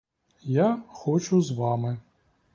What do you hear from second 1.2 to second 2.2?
з вами.